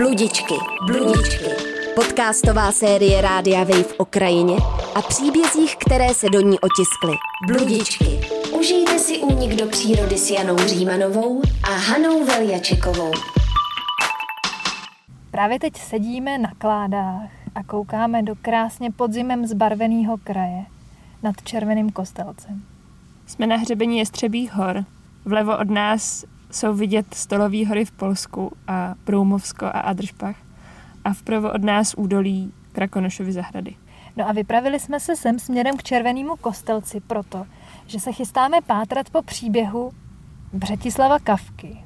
[0.00, 0.54] Bludičky,
[0.86, 1.50] bludičky.
[1.94, 4.56] Podcastová série Rádia Wave o krajině
[4.94, 7.12] a příbězích, které se do ní otiskly.
[7.46, 8.20] Bludičky.
[8.58, 13.12] Užijte si únik do přírody s Janou Římanovou a Hanou Veljačekovou.
[15.30, 20.64] Právě teď sedíme na kládách a koukáme do krásně podzimem zbarveného kraje
[21.22, 22.62] nad červeným kostelcem.
[23.26, 24.84] Jsme na hřebení Jestřebých hor.
[25.24, 30.36] Vlevo od nás jsou vidět Stolový hory v Polsku a Broumovsko a Adršpach
[31.04, 33.74] a vpravo od nás údolí Krakonošovy zahrady.
[34.16, 37.46] No a vypravili jsme se sem směrem k červenému kostelci proto,
[37.86, 39.92] že se chystáme pátrat po příběhu
[40.52, 41.84] Břetislava Kavky,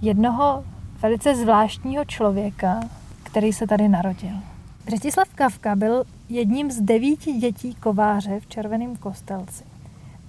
[0.00, 0.64] jednoho
[1.02, 2.80] velice zvláštního člověka,
[3.22, 4.36] který se tady narodil.
[4.84, 9.64] Břetislav Kavka byl jedním z devíti dětí kováře v červeném kostelci.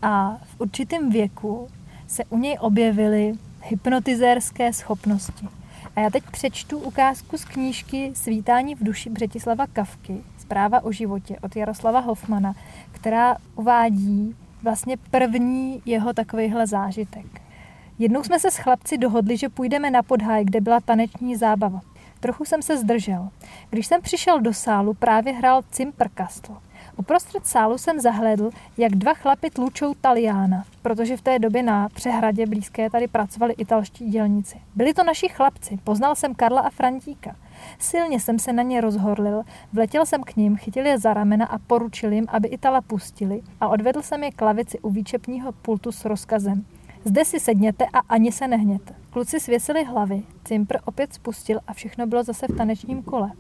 [0.01, 1.67] A v určitém věku
[2.07, 5.47] se u něj objevily hypnotizérské schopnosti.
[5.95, 11.37] A já teď přečtu ukázku z knížky Svítání v duši Břetislava Kavky, zpráva o životě
[11.41, 12.55] od Jaroslava Hofmana,
[12.91, 17.25] která uvádí vlastně první jeho takovýhle zážitek.
[17.99, 21.81] Jednou jsme se s chlapci dohodli, že půjdeme na podháj, kde byla taneční zábava.
[22.19, 23.29] Trochu jsem se zdržel.
[23.69, 26.57] Když jsem přišel do sálu, právě hrál Cimprkastl.
[26.97, 32.45] Uprostřed sálu jsem zahledl, jak dva chlapy tlučou Taliána, protože v té době na přehradě
[32.45, 34.61] blízké tady pracovali italští dělníci.
[34.75, 37.35] Byli to naši chlapci, poznal jsem Karla a Frantíka.
[37.79, 41.57] Silně jsem se na ně rozhorlil, vletěl jsem k ním, chytil je za ramena a
[41.57, 46.05] poručil jim, aby Itala pustili a odvedl jsem je k lavici u výčepního pultu s
[46.05, 46.65] rozkazem.
[47.03, 48.95] Zde si sedněte a ani se nehněte.
[49.09, 53.31] Kluci svěsili hlavy, Cimpr opět spustil a všechno bylo zase v tanečním kole.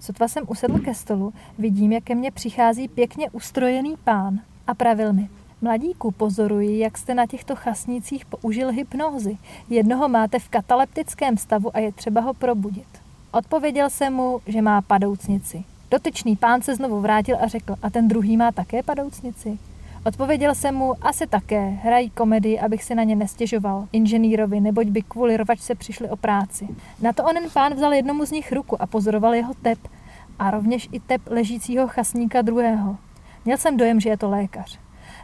[0.00, 5.12] Sotva jsem usedl ke stolu, vidím, jak ke mně přichází pěkně ustrojený pán a pravil
[5.12, 5.28] mi.
[5.62, 9.38] Mladíku, pozoruji, jak jste na těchto chasnicích použil hypnózy.
[9.68, 12.86] Jednoho máte v kataleptickém stavu a je třeba ho probudit.
[13.32, 15.64] Odpověděl jsem mu, že má padoucnici.
[15.90, 19.58] Dotyčný pán se znovu vrátil a řekl, a ten druhý má také padoucnici?
[20.06, 25.02] Odpověděl jsem mu, asi také, hrají komedii, abych si na ně nestěžoval, inženýrovi, neboť by
[25.02, 26.68] kvůli rovačce přišli o práci.
[27.02, 29.78] Na to onen pán vzal jednomu z nich ruku a pozoroval jeho tep
[30.38, 32.96] a rovněž i tep ležícího chasníka druhého.
[33.44, 34.78] Měl jsem dojem, že je to lékař.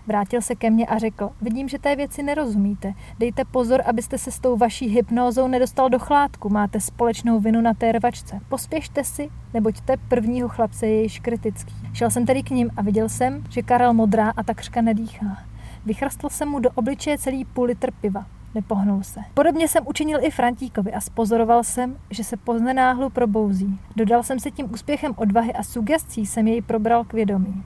[0.06, 2.94] Vrátil se ke mně a řekl, vidím, že té věci nerozumíte.
[3.18, 6.48] Dejte pozor, abyste se s tou vaší hypnózou nedostal do chládku.
[6.48, 8.40] Máte společnou vinu na té rvačce.
[8.48, 11.74] Pospěšte si, neboť te prvního chlapce je již kritický.
[11.92, 15.38] Šel jsem tedy k ním a viděl jsem, že Karel modrá a takřka nedýchá.
[15.86, 18.26] Vychrastl jsem mu do obličeje celý půl litr piva.
[18.54, 19.20] Nepohnul se.
[19.34, 23.78] Podobně jsem učinil i Frantíkovi a spozoroval jsem, že se poznenáhlu probouzí.
[23.96, 27.62] Dodal jsem se tím úspěchem odvahy a sugestí jsem jej probral k vědomí.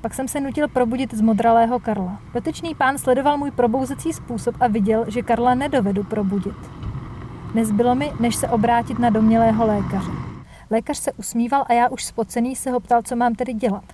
[0.00, 2.20] Pak jsem se nutil probudit z modralého Karla.
[2.34, 6.56] Dotyčný pán sledoval můj probouzecí způsob a viděl, že Karla nedovedu probudit.
[7.54, 10.10] Nezbylo mi, než se obrátit na domělého lékaře.
[10.70, 13.84] Lékař se usmíval a já už spocený se ho ptal, co mám tedy dělat.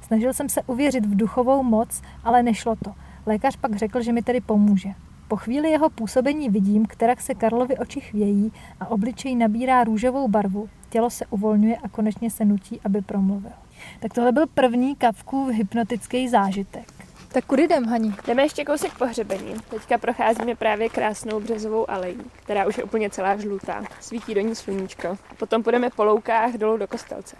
[0.00, 2.92] Snažil jsem se uvěřit v duchovou moc, ale nešlo to.
[3.26, 4.88] Lékař pak řekl, že mi tedy pomůže.
[5.28, 10.68] Po chvíli jeho působení vidím, která se Karlovi oči chvějí a obličej nabírá růžovou barvu.
[10.88, 13.63] Tělo se uvolňuje a konečně se nutí, aby promluvil.
[14.00, 16.94] Tak tohle byl první kapku hypnotický zážitek.
[17.34, 18.14] Tak kudy jdem, Haní?
[18.26, 19.54] Jdeme ještě kousek po hřebení.
[19.68, 23.84] Teďka procházíme právě krásnou březovou alejí, která už je úplně celá žlutá.
[24.00, 25.18] Svítí do ní sluníčko.
[25.36, 27.36] Potom půjdeme po loukách dolů do kostelce.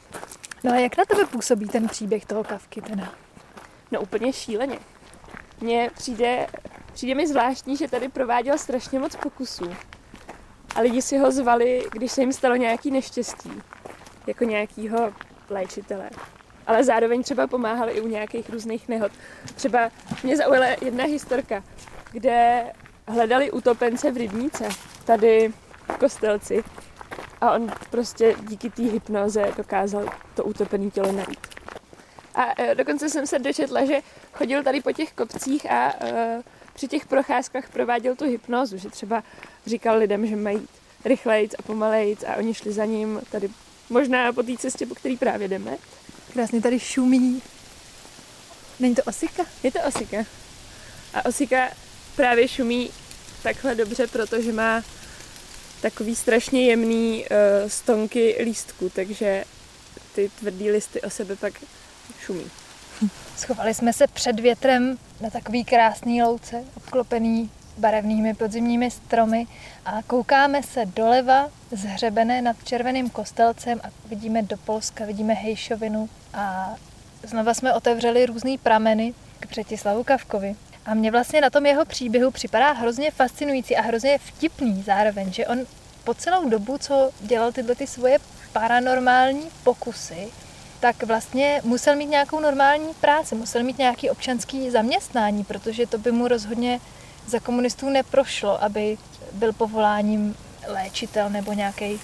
[0.64, 3.12] No a jak na tebe působí ten příběh toho kavky teda?
[3.92, 4.78] No úplně šíleně.
[5.60, 6.46] Mně přijde,
[6.92, 9.70] přijde mi zvláštní, že tady prováděl strašně moc pokusů.
[10.74, 13.52] A lidi si ho zvali, když se jim stalo nějaký neštěstí.
[14.26, 15.12] Jako nějakýho
[15.50, 16.10] léčitele.
[16.66, 19.12] Ale zároveň třeba pomáhal i u nějakých různých nehod.
[19.54, 19.90] Třeba
[20.22, 21.64] mě zaujala jedna historka,
[22.12, 22.64] kde
[23.08, 24.68] hledali utopence v rybníce,
[25.04, 25.52] tady
[25.92, 26.64] v kostelci.
[27.40, 31.46] A on prostě díky té hypnoze dokázal to utopené tělo najít.
[32.34, 34.00] A e, dokonce jsem se dočetla, že
[34.32, 36.42] chodil tady po těch kopcích a e,
[36.74, 39.22] při těch procházkách prováděl tu hypnozu, že třeba
[39.66, 40.68] říkal lidem, že mají
[41.04, 43.48] rychlejc a pomalejc a oni šli za ním tady
[43.90, 45.76] Možná po té cestě, po který právě jdeme.
[46.32, 47.42] Krásně tady šumí.
[48.80, 49.44] Není to osika?
[49.62, 50.24] Je to osika.
[51.14, 51.70] A osika
[52.16, 52.90] právě šumí
[53.42, 54.82] takhle dobře, protože má
[55.80, 59.44] takový strašně jemný uh, stonky lístku, takže
[60.14, 61.52] ty tvrdý listy o sebe pak
[62.20, 62.50] šumí.
[63.36, 69.46] Schovali jsme se před větrem na takový krásný louce, obklopený barevnými podzimními stromy
[69.84, 72.10] a koukáme se doleva z
[72.42, 76.74] nad červeným kostelcem a vidíme do Polska, vidíme Hejšovinu a
[77.22, 80.56] znova jsme otevřeli různý prameny k Přetislavu Kavkovi.
[80.86, 85.46] A mě vlastně na tom jeho příběhu připadá hrozně fascinující a hrozně vtipný zároveň, že
[85.46, 85.58] on
[86.04, 88.18] po celou dobu, co dělal tyhle ty svoje
[88.52, 90.28] paranormální pokusy,
[90.80, 96.12] tak vlastně musel mít nějakou normální práci, musel mít nějaký občanský zaměstnání, protože to by
[96.12, 96.80] mu rozhodně
[97.26, 98.98] za komunistů neprošlo, aby
[99.32, 100.36] byl povoláním
[100.66, 102.00] léčitel nebo nějaký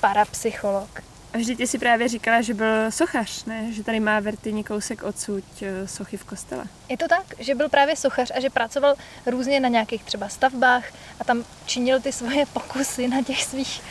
[0.00, 1.02] parapsycholog.
[1.34, 3.72] A vždyť si právě říkala, že byl sochař, ne?
[3.72, 6.64] Že tady má Vertyni kousek odsud eh, sochy v kostele.
[6.88, 8.94] Je to tak, že byl právě sochař a že pracoval
[9.26, 10.84] různě na nějakých třeba stavbách
[11.20, 13.82] a tam činil ty svoje pokusy na těch svých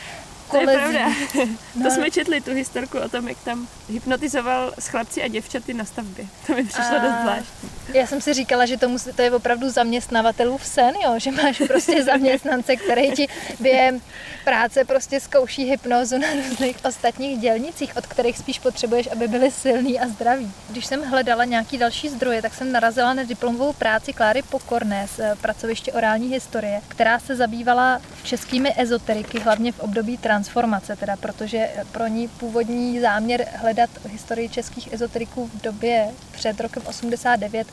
[0.50, 1.08] to je pravda.
[1.74, 1.82] No.
[1.84, 5.84] To jsme četli, tu historku o tom, jak tam hypnotizoval s chlapci a děvčaty na
[5.84, 6.26] stavbě.
[6.46, 6.98] To mi přišlo a...
[6.98, 7.70] dost zvláštní.
[7.94, 11.14] Já jsem si říkala, že to, musí, to je opravdu zaměstnavatelů v sen, jo?
[11.16, 13.28] že máš prostě zaměstnance, který ti
[13.60, 14.00] během
[14.44, 20.00] práce prostě zkouší hypnozu na různých ostatních dělnicích, od kterých spíš potřebuješ, aby byli silní
[20.00, 20.52] a zdraví.
[20.70, 25.20] Když jsem hledala nějaký další zdroje, tak jsem narazila na diplomovou práci Kláry Pokorné z
[25.20, 31.70] eh, pracoviště orální historie, která se zabývala českými ezoteriky, hlavně v období transformace, teda protože
[31.92, 36.08] pro ní původní záměr hledat historii českých ezoteriků v době
[36.38, 37.66] před rokem 89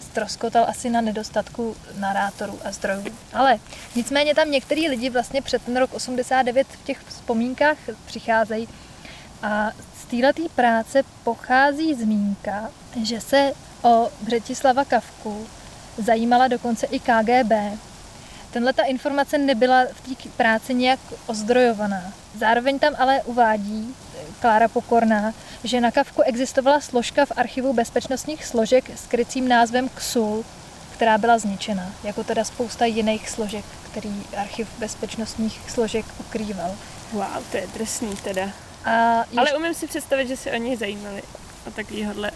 [0.00, 3.04] stroskotal asi na nedostatku narátorů a zdrojů.
[3.32, 3.58] Ale
[3.94, 7.76] nicméně tam některý lidi vlastně před ten rok 89 v těch vzpomínkách
[8.06, 8.68] přicházejí
[9.42, 9.70] a
[10.02, 12.70] z této práce pochází zmínka,
[13.02, 13.52] že se
[13.82, 15.46] o Břetislava Kavku
[15.98, 17.52] zajímala dokonce i KGB.
[18.50, 22.12] Tenhle ta informace nebyla v té práci nějak ozdrojovaná.
[22.38, 23.94] Zároveň tam ale uvádí
[24.40, 25.34] Klára Pokorná,
[25.64, 30.44] že na Kavku existovala složka v archivu bezpečnostních složek s krycím názvem KSUL,
[30.94, 36.74] která byla zničena, jako teda spousta jiných složek, který archiv bezpečnostních složek ukrýval.
[37.12, 38.50] Wow, to je drsný teda.
[38.84, 39.38] A ještě...
[39.38, 41.22] Ale umím si představit, že se o něj zajímali,
[41.66, 42.30] o takovýhodle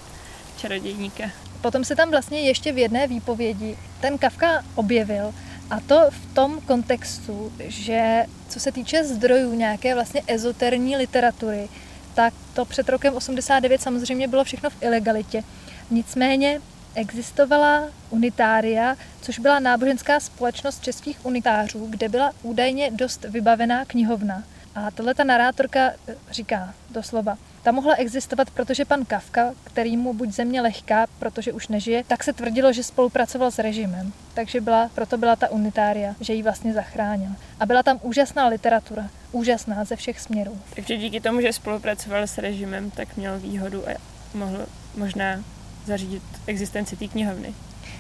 [0.56, 1.24] čarodějníka.
[1.60, 5.34] Potom se tam vlastně ještě v jedné výpovědi ten Kafka objevil,
[5.70, 11.68] a to v tom kontextu, že co se týče zdrojů nějaké vlastně ezoterní literatury,
[12.14, 15.42] tak to před rokem 89 samozřejmě bylo všechno v ilegalitě.
[15.90, 16.60] Nicméně
[16.94, 24.42] existovala unitária, což byla náboženská společnost českých unitářů, kde byla údajně dost vybavená knihovna.
[24.74, 30.14] A tohle ta narátorka eh, říká doslova, ta mohla existovat, protože pan Kafka, který mu
[30.14, 34.12] buď země lehká, protože už nežije, tak se tvrdilo, že spolupracoval s režimem.
[34.34, 37.30] Takže byla, proto byla ta unitária, že ji vlastně zachránil.
[37.60, 40.58] A byla tam úžasná literatura, úžasná ze všech směrů.
[40.74, 43.92] Takže díky tomu, že spolupracoval s režimem, tak měl výhodu a
[44.34, 44.66] mohl
[44.96, 45.42] možná
[45.86, 47.54] zařídit existenci té knihovny.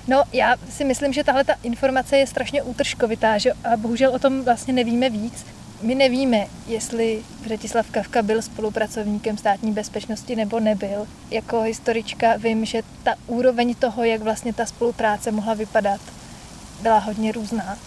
[0.08, 4.18] No, já si myslím, že tahle ta informace je strašně útržkovitá, že a bohužel o
[4.18, 5.46] tom vlastně nevíme víc.
[5.82, 11.06] My nevíme, jestli Břetislav Kavka byl spolupracovníkem státní bezpečnosti nebo nebyl.
[11.30, 16.00] Jako historička vím, že ta úroveň toho, jak vlastně ta spolupráce mohla vypadat,
[16.82, 17.78] byla hodně různá.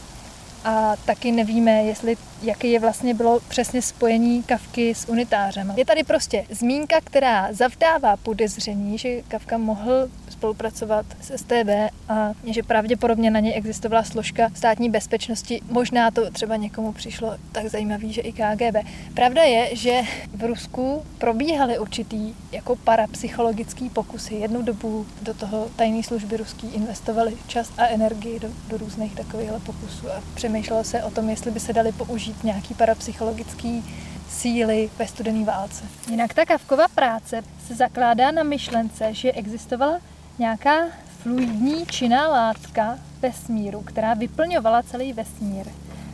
[0.66, 5.74] A taky nevíme, jestli, jaký je vlastně bylo přesně spojení Kavky s unitářem.
[5.78, 11.70] Je tady prostě zmínka, která zavdává podezření, že Kavka mohl spolupracovat s STB
[12.10, 15.62] a že pravděpodobně na něj existovala složka státní bezpečnosti.
[15.70, 18.76] Možná to třeba někomu přišlo tak zajímavý, že i KGB.
[19.14, 20.02] Pravda je, že
[20.36, 24.36] v Rusku probíhaly určitý jako parapsychologický pokusy.
[24.36, 29.50] Jednu dobu do toho tajné služby ruský investovali čas a energii do, do různých takových
[29.66, 33.84] pokusů a přemýšlelo se o tom, jestli by se dali použít nějaký parapsychologický
[34.30, 35.84] síly ve studené válce.
[36.10, 40.00] Jinak ta Kavkova práce se zakládá na myšlence, že existovala
[40.40, 40.86] nějaká
[41.22, 45.66] fluidní činná látka vesmíru, která vyplňovala celý vesmír.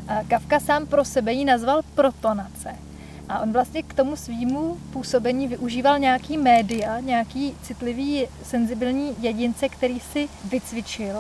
[0.08, 2.76] A Kafka sám pro sebe ji nazval protonace.
[3.30, 10.00] A on vlastně k tomu svýmu působení využíval nějaký média, nějaký citlivý, senzibilní jedince, který
[10.00, 11.16] si vycvičil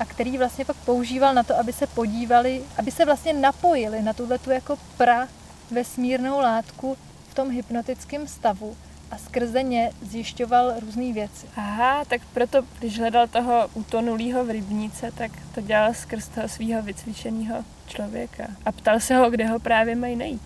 [0.00, 4.12] a který vlastně pak používal na to, aby se podívali, aby se vlastně napojili na
[4.12, 5.28] tuhle tu jako pra
[5.70, 6.96] vesmírnou látku
[7.28, 8.76] v tom hypnotickém stavu
[9.10, 11.46] a skrze ně zjišťoval různé věci.
[11.56, 16.82] Aha, tak proto, když hledal toho utonulého v rybníce, tak to dělal skrz toho svého
[16.82, 18.46] vycvičeného člověka.
[18.64, 20.42] A ptal se ho, kde ho právě mají najít.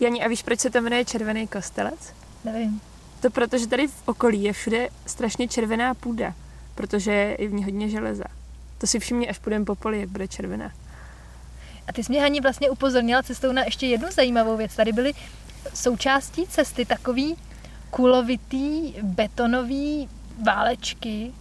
[0.00, 2.12] Jani, a víš, proč se to jmenuje Červený kostelec?
[2.44, 2.80] Nevím.
[3.20, 6.34] To proto, že tady v okolí je všude strašně červená půda,
[6.74, 8.24] protože je v ní hodně železa.
[8.78, 10.72] To si všimni, až půjdeme po poli, jak bude červená.
[11.88, 14.76] A ty jsi mě, Hani, vlastně upozornila cestou na ještě jednu zajímavou věc.
[14.76, 15.12] Tady byly
[15.74, 17.36] součástí cesty takový
[17.90, 20.08] kulovitý betonový
[20.44, 21.32] válečky.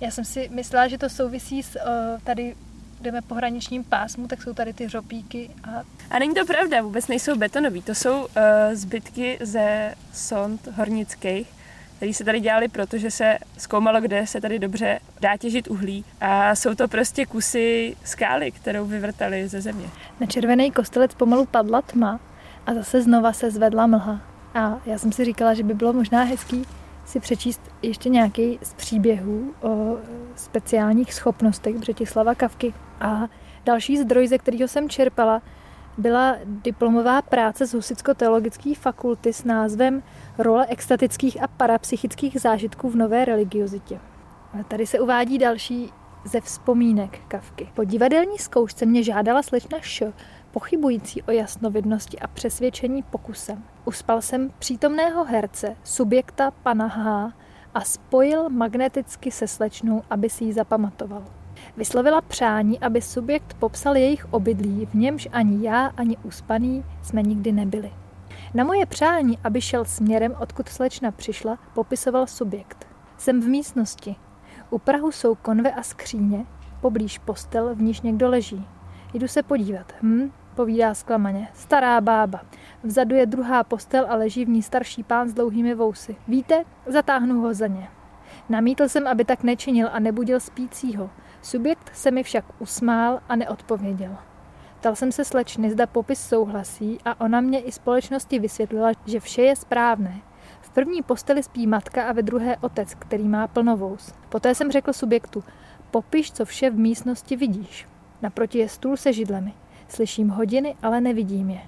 [0.00, 2.54] Já jsem si myslela, že to souvisí s uh, tady
[3.00, 5.50] jdeme po hraničním pásmu, tak jsou tady ty řopíky.
[5.64, 5.82] A...
[6.10, 7.82] a není to pravda, vůbec nejsou betonový.
[7.82, 8.28] To jsou uh,
[8.72, 11.48] zbytky ze sond hornických,
[11.96, 16.04] které se tady dělaly, protože se zkoumalo, kde se tady dobře dá těžit uhlí.
[16.20, 19.88] A jsou to prostě kusy skály, kterou vyvrtali ze země.
[20.20, 22.20] Na červený kostelec pomalu padla tma
[22.66, 24.20] a zase znova se zvedla mlha.
[24.54, 26.66] A já jsem si říkala, že by bylo možná hezký
[27.06, 29.96] si přečíst ještě nějaký z příběhů o
[30.36, 32.74] speciálních schopnostech Břetislava Kavky.
[33.00, 33.28] A
[33.64, 35.42] další zdroj, ze kterého jsem čerpala,
[35.98, 40.02] byla diplomová práce z Husicko-teologické fakulty s názvem
[40.38, 44.00] Role extatických a parapsychických zážitků v nové religiozitě.
[44.60, 45.92] A tady se uvádí další
[46.24, 47.68] ze vzpomínek Kavky.
[47.74, 50.12] Po divadelní zkoušce mě žádala slečna Š,
[50.50, 53.62] pochybující o jasnovidnosti a přesvědčení pokusem.
[53.84, 57.32] Uspal jsem přítomného herce, subjekta pana H.
[57.74, 61.24] a spojil magneticky se slečnou, aby si ji zapamatoval.
[61.76, 67.52] Vyslovila přání, aby subjekt popsal jejich obydlí, v němž ani já, ani uspaný jsme nikdy
[67.52, 67.92] nebyli.
[68.54, 72.86] Na moje přání, aby šel směrem, odkud slečna přišla, popisoval subjekt.
[73.18, 74.16] Jsem v místnosti.
[74.70, 76.46] U Prahu jsou konve a skříně,
[76.80, 78.68] poblíž postel, v níž někdo leží.
[79.14, 79.92] Jdu se podívat.
[80.02, 81.48] Hm, povídá zklamaně.
[81.54, 82.40] Stará bába.
[82.82, 86.16] Vzadu je druhá postel a leží v ní starší pán s dlouhými vousy.
[86.28, 87.88] Víte, zatáhnu ho za ně.
[88.48, 91.10] Namítl jsem, aby tak nečinil a nebudil spícího.
[91.46, 94.16] Subjekt se mi však usmál a neodpověděl.
[94.80, 99.42] Ptal jsem se slečny, zda popis souhlasí a ona mě i společnosti vysvětlila, že vše
[99.42, 100.20] je správné.
[100.60, 104.12] V první posteli spí matka a ve druhé otec, který má plnovous.
[104.28, 105.44] Poté jsem řekl subjektu,
[105.90, 107.86] popiš, co vše v místnosti vidíš.
[108.22, 109.54] Naproti je stůl se židlemi.
[109.88, 111.60] Slyším hodiny, ale nevidím je.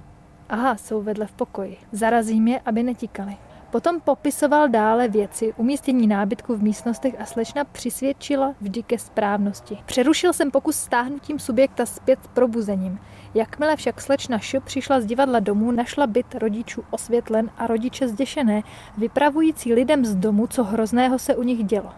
[0.48, 1.76] Aha, jsou vedle v pokoji.
[1.92, 3.36] Zarazím je, aby netikali.
[3.70, 9.78] Potom popisoval dále věci, umístění nábytku v místnostech a slečna přisvědčila vždy ke správnosti.
[9.86, 13.00] Přerušil jsem pokus stáhnutím subjekta zpět probuzením.
[13.34, 18.62] Jakmile však slečna Š přišla z divadla domů, našla byt rodičů osvětlen a rodiče zděšené,
[18.98, 21.90] vypravující lidem z domu, co hrozného se u nich dělo.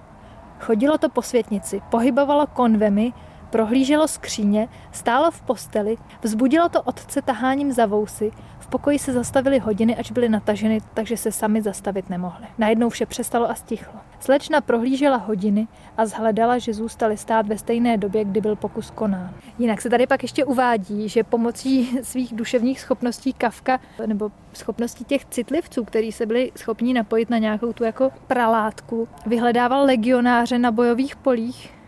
[0.60, 3.12] Chodilo to po světnici, pohybovalo konvemi,
[3.50, 9.58] prohlíželo skříně, stálo v posteli, vzbudilo to otce taháním za vousy, v pokoji se zastavily
[9.58, 12.46] hodiny, ač byly nataženy, takže se sami zastavit nemohli.
[12.58, 14.00] Najednou vše přestalo a stichlo.
[14.20, 19.34] Slečna prohlížela hodiny a zhledala, že zůstali stát ve stejné době, kdy byl pokus konán.
[19.58, 25.24] Jinak se tady pak ještě uvádí, že pomocí svých duševních schopností Kafka nebo schopností těch
[25.24, 31.16] citlivců, kteří se byli schopni napojit na nějakou tu jako pralátku, vyhledával legionáře na bojových
[31.16, 31.79] polích,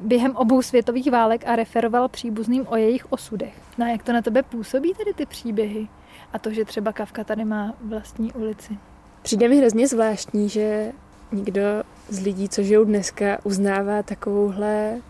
[0.00, 3.54] během obou světových válek a referoval příbuzným o jejich osudech.
[3.78, 5.88] No a jak to na tebe působí tedy ty příběhy?
[6.32, 8.78] A to, že třeba Kavka tady má vlastní ulici.
[9.22, 10.92] Přijde mi hrozně zvláštní, že
[11.32, 11.62] nikdo
[12.08, 15.00] z lidí, co žijou dneska, uznává takovouhle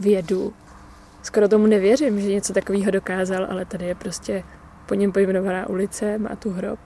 [0.00, 0.52] vědu.
[1.22, 4.44] Skoro tomu nevěřím, že něco takového dokázal, ale tady je prostě
[4.86, 6.78] po něm pojmenovaná ulice, má tu hrob.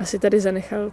[0.00, 0.90] Asi tady zanechal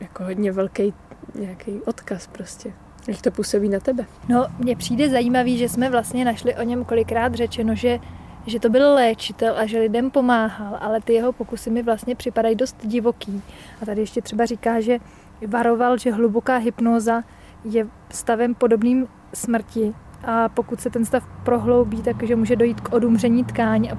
[0.00, 0.94] jako hodně velký
[1.34, 2.72] nějaký odkaz prostě.
[3.08, 4.06] Jak to působí na tebe?
[4.28, 7.98] No, mně přijde zajímavý, že jsme vlastně našli o něm kolikrát řečeno, že
[8.46, 12.56] že to byl léčitel a že lidem pomáhal, ale ty jeho pokusy mi vlastně připadají
[12.56, 13.42] dost divoký.
[13.82, 14.98] A tady ještě třeba říká, že
[15.46, 17.22] varoval, že hluboká hypnóza
[17.64, 23.44] je stavem podobným smrti a pokud se ten stav prohloubí, takže může dojít k odumření
[23.44, 23.98] tkání a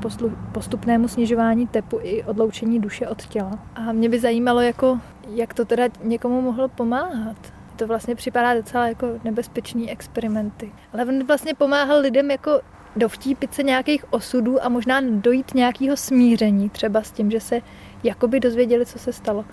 [0.51, 3.59] postupnému snižování tepu i odloučení duše od těla.
[3.75, 8.87] A mě by zajímalo, jako, jak to teda někomu mohlo pomáhat to vlastně připadá docela
[8.87, 10.71] jako nebezpečný experimenty.
[10.93, 12.61] Ale on vlastně pomáhal lidem jako
[12.95, 17.61] dovtípit se nějakých osudů a možná dojít nějakého smíření, třeba s tím, že se
[18.03, 19.45] jakoby dozvěděli, co se stalo.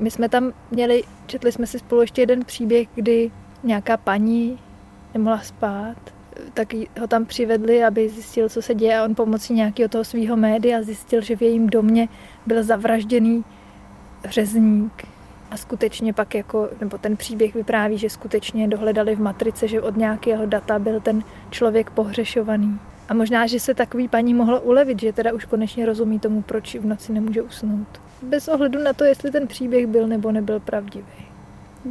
[0.00, 3.30] My jsme tam měli, četli jsme si spolu ještě jeden příběh, kdy
[3.62, 4.58] nějaká paní
[5.14, 5.96] nemohla spát,
[6.54, 6.68] tak
[7.00, 10.82] ho tam přivedli, aby zjistil, co se děje a on pomocí nějakého toho svého média
[10.82, 12.08] zjistil, že v jejím domě
[12.46, 13.44] byl zavražděný
[14.24, 15.06] řezník
[15.50, 19.96] a skutečně pak jako, nebo ten příběh vypráví, že skutečně dohledali v matrice, že od
[19.96, 22.78] nějakého data byl ten člověk pohřešovaný.
[23.08, 26.74] A možná, že se takový paní mohlo ulevit, že teda už konečně rozumí tomu, proč
[26.74, 28.00] v noci nemůže usnout.
[28.22, 31.06] Bez ohledu na to, jestli ten příběh byl nebo nebyl pravdivý.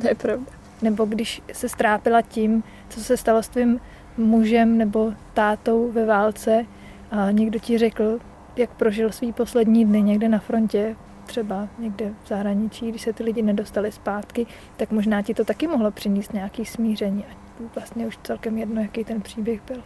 [0.01, 0.45] To je pravda.
[0.81, 3.79] Nebo když se strápila tím, co se stalo s tvým
[4.17, 6.65] mužem nebo tátou ve válce
[7.11, 8.19] a někdo ti řekl,
[8.55, 10.95] jak prožil svý poslední dny někde na frontě,
[11.29, 14.45] třeba někde v zahraničí, když se ty lidi nedostali zpátky,
[14.77, 17.25] tak možná ti to taky mohlo přinést nějaký smíření.
[17.25, 17.33] A
[17.75, 19.83] vlastně už celkem jedno, jaký ten příběh byl.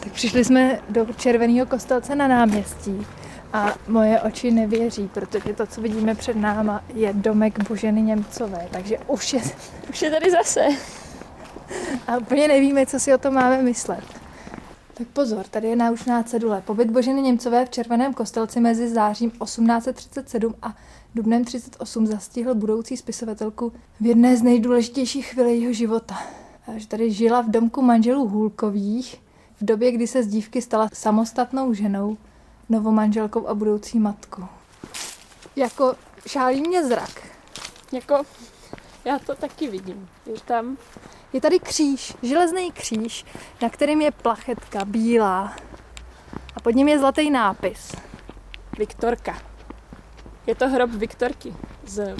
[0.00, 3.06] Tak přišli jsme do červeného kostelce na náměstí
[3.52, 8.98] a moje oči nevěří, protože to, co vidíme před náma, je domek Boženy Němcové, takže
[9.06, 9.40] už je...
[9.90, 10.60] Už je tady zase.
[12.06, 14.15] A úplně nevíme, co si o tom máme myslet.
[14.98, 16.62] Tak pozor, tady je náušná cedule.
[16.66, 20.76] Pobyt Boženy Němcové v Červeném kostelci mezi zářím 1837 a
[21.14, 26.18] dubnem 38 zastihl budoucí spisovatelku v jedné z nejdůležitějších chvíli jeho života.
[26.76, 29.22] Že tady žila v domku manželů Hůlkových
[29.60, 32.16] v době, kdy se z dívky stala samostatnou ženou,
[32.68, 34.44] novomanželkou a budoucí matkou.
[35.56, 35.94] Jako
[36.26, 37.22] šálí mě zrak.
[37.92, 38.22] Jako,
[39.04, 40.08] já to taky vidím.
[40.26, 40.76] Je tam
[41.36, 43.24] je tady kříž, železný kříž,
[43.62, 45.56] na kterým je plachetka bílá.
[46.56, 47.96] A pod ním je zlatý nápis.
[48.78, 49.42] Viktorka.
[50.46, 52.16] Je to hrob Viktorky z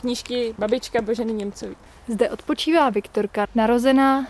[0.00, 1.76] knížky Babička Boženy Němcový.
[2.08, 4.26] Zde odpočívá Viktorka, narozená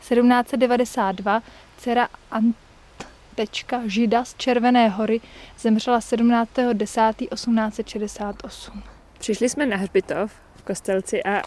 [0.00, 1.42] 1792,
[1.76, 5.20] dcera Antečka Žida z Červené hory,
[5.58, 8.82] zemřela 17.10.1868.
[9.18, 11.42] Přišli jsme na hřbitov v Kostelci a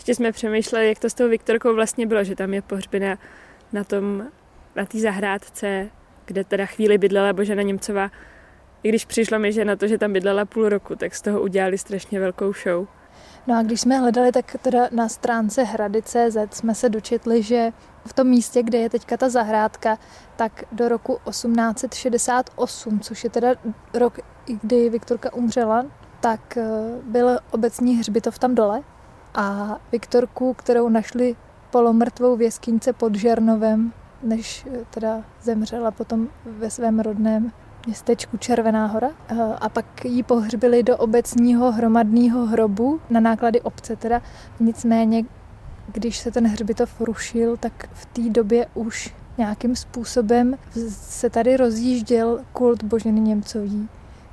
[0.00, 3.18] ještě jsme přemýšleli, jak to s tou Viktorkou vlastně bylo, že tam je pohřbena
[3.72, 4.26] na tom,
[4.76, 5.90] na té zahrádce,
[6.24, 8.10] kde teda chvíli bydlela Božena Němcová.
[8.82, 11.40] I když přišlo mi, že na to, že tam bydlela půl roku, tak z toho
[11.40, 12.86] udělali strašně velkou show.
[13.46, 17.70] No a když jsme hledali, tak teda na stránce hrady.cz jsme se dočetli, že
[18.06, 19.98] v tom místě, kde je teďka ta zahrádka,
[20.36, 23.48] tak do roku 1868, což je teda
[23.94, 24.18] rok,
[24.62, 25.86] kdy Viktorka umřela,
[26.20, 26.64] tak eh,
[27.02, 28.82] byl obecní hřbitov tam dole
[29.34, 31.36] a Viktorku, kterou našli
[31.70, 37.52] polomrtvou v jeskyňce pod Žernovem, než eh, teda zemřela potom ve svém rodném
[37.86, 39.10] městečku Červená hora.
[39.28, 44.22] Eh, a pak ji pohřbili do obecního hromadného hrobu na náklady obce teda.
[44.60, 45.24] Nicméně,
[45.92, 50.58] když se ten hřbitov rušil, tak v té době už nějakým způsobem
[50.88, 53.88] se tady rozjížděl kult Boženy Němcový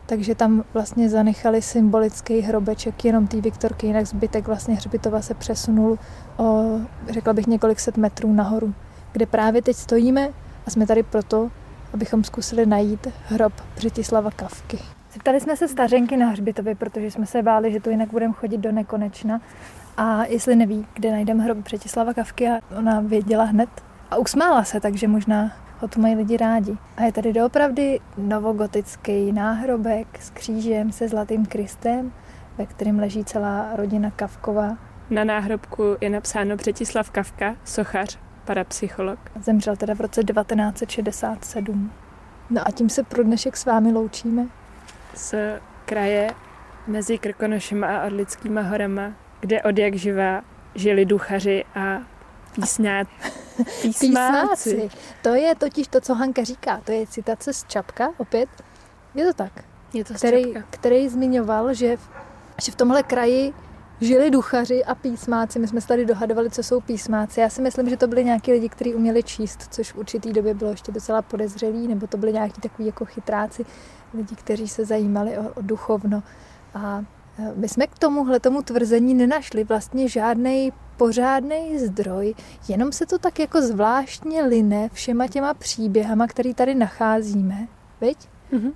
[0.07, 5.99] takže tam vlastně zanechali symbolický hrobeček jenom té Viktorky, jinak zbytek vlastně hřbitova se přesunul
[6.37, 8.73] o, řekla bych, několik set metrů nahoru,
[9.11, 10.29] kde právě teď stojíme
[10.67, 11.51] a jsme tady proto,
[11.93, 14.79] abychom zkusili najít hrob Břetislava Kavky.
[15.13, 18.57] Zeptali jsme se stařenky na hřbitově, protože jsme se báli, že tu jinak budeme chodit
[18.57, 19.41] do nekonečna.
[19.97, 23.69] A jestli neví, kde najdeme hrob Břetislava Kavky, a ona věděla hned.
[24.11, 26.77] A usmála se, takže možná ho tu mají lidi rádi.
[26.97, 32.11] A je tady doopravdy novogotický náhrobek s křížem se zlatým Kristem,
[32.57, 34.77] ve kterém leží celá rodina Kavkova.
[35.09, 39.19] Na náhrobku je napsáno Břetislav Kavka, sochař, parapsycholog.
[39.41, 41.91] Zemřel teda v roce 1967.
[42.49, 44.47] No a tím se pro dnešek s vámi loučíme.
[45.13, 45.35] Z
[45.85, 46.29] kraje
[46.87, 50.41] mezi Krkonošem a Orlickýma horama, kde od jak živá
[50.75, 51.97] žili duchaři a
[52.55, 53.07] Písňát.
[53.81, 53.99] Písmáci.
[53.99, 54.89] Písmáci.
[55.21, 56.81] To je totiž to, co Hanka říká.
[56.85, 58.49] To je citace z Čapka opět.
[59.15, 59.51] Je to tak.
[59.93, 62.09] Je to který, který zmiňoval, že v,
[62.63, 63.53] že v tomhle kraji
[64.01, 65.59] žili duchaři a písmáci.
[65.59, 67.39] My jsme se tady dohadovali, co jsou písmáci.
[67.39, 70.53] Já si myslím, že to byli nějaký lidi, kteří uměli číst, což v určitý době
[70.53, 73.65] bylo ještě docela podezřelý, nebo to byli nějaký takový jako chytráci,
[74.13, 76.23] lidi, kteří se zajímali o, o duchovno.
[76.73, 77.03] A
[77.55, 82.35] my jsme k tomuhle tomu tvrzení nenašli vlastně žádný pořádný zdroj,
[82.67, 87.67] jenom se to tak jako zvláštně line všema těma příběhama, který tady nacházíme.
[88.01, 88.17] Viď?
[88.53, 88.73] Mm-hmm.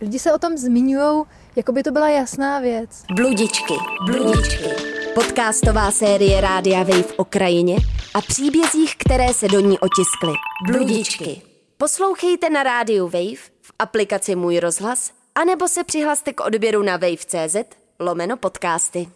[0.00, 1.24] Lidi se o tom zmiňují,
[1.56, 3.02] jako by to byla jasná věc.
[3.14, 3.74] Bludičky,
[4.06, 4.68] bludičky.
[5.14, 7.76] Podcastová série Rádia Wave o krajině
[8.14, 10.32] a příbězích, které se do ní otiskly.
[10.66, 11.42] Bludičky.
[11.76, 17.56] Poslouchejte na rádiu Wave, v aplikaci Můj rozhlas, anebo se přihlaste k odběru na wave.cz
[17.98, 19.08] lomeno podcasty.